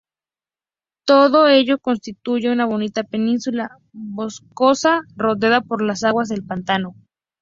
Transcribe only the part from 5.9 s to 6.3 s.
aguas